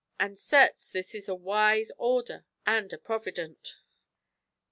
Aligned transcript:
And 0.19 0.35
ccrtes 0.37 0.89
this 0.91 1.13
is 1.13 1.29
a 1.29 1.35
wise 1.35 1.91
order 1.99 2.43
and 2.65 2.91
a 2.91 2.97
j)rovident. 2.97 3.75